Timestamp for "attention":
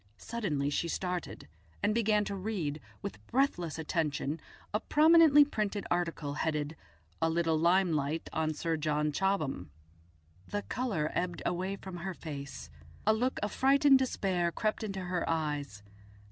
3.77-4.41